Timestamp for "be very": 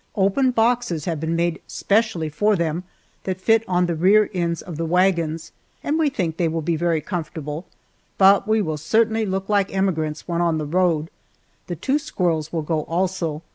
6.63-7.01